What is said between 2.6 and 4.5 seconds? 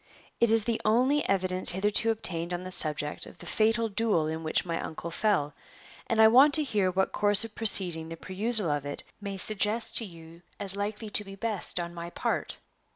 the subject of the fatal duel in